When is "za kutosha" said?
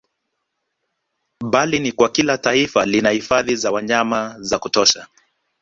4.39-5.07